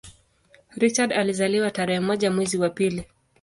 [0.77, 3.05] Richard alizaliwa tarehe moja mwezi wa pili